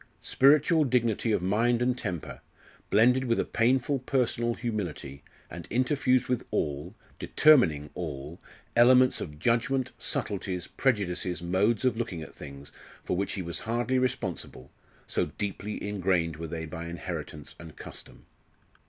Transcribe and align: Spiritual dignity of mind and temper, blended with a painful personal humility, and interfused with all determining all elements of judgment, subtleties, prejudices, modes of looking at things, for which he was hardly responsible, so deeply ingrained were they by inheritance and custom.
Spiritual 0.23 0.83
dignity 0.83 1.31
of 1.31 1.43
mind 1.43 1.79
and 1.79 1.95
temper, 1.95 2.41
blended 2.89 3.25
with 3.25 3.39
a 3.39 3.45
painful 3.45 3.99
personal 3.99 4.55
humility, 4.55 5.21
and 5.47 5.67
interfused 5.69 6.27
with 6.27 6.43
all 6.49 6.95
determining 7.19 7.91
all 7.93 8.41
elements 8.75 9.21
of 9.21 9.37
judgment, 9.37 9.91
subtleties, 9.99 10.65
prejudices, 10.65 11.43
modes 11.43 11.85
of 11.85 11.97
looking 11.97 12.23
at 12.23 12.33
things, 12.33 12.71
for 13.03 13.15
which 13.15 13.33
he 13.33 13.43
was 13.43 13.59
hardly 13.59 13.99
responsible, 13.99 14.71
so 15.05 15.27
deeply 15.37 15.77
ingrained 15.87 16.35
were 16.37 16.47
they 16.47 16.65
by 16.65 16.87
inheritance 16.87 17.53
and 17.59 17.75
custom. 17.75 18.25